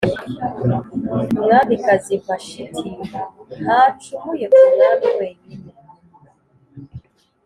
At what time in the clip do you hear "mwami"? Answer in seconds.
4.73-5.07